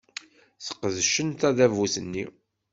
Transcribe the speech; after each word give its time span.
Sqedcen 0.65 1.29
tadabut-nni. 1.39 2.23